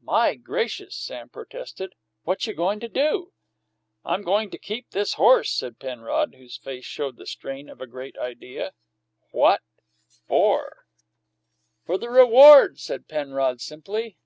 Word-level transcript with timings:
"My 0.00 0.36
gracious!" 0.36 0.96
Sam 0.96 1.28
protested. 1.28 1.92
"What 2.22 2.46
you 2.46 2.54
goin' 2.54 2.80
to 2.80 2.88
do?" 2.88 3.34
"I'm 4.06 4.22
goin' 4.22 4.48
to 4.52 4.56
keep 4.56 4.88
this 4.88 5.12
horse," 5.20 5.50
said 5.52 5.78
Penrod, 5.78 6.34
whose 6.34 6.56
face 6.56 6.86
showed 6.86 7.18
the 7.18 7.26
strain 7.26 7.68
of 7.68 7.82
a 7.82 7.86
great 7.86 8.16
idea. 8.16 8.72
"What 9.32 9.60
for?" 10.26 10.86
"For 11.84 11.98
the 11.98 12.08
reward," 12.08 12.80
said 12.80 13.06
Penrod 13.06 13.60
simply. 13.60 14.16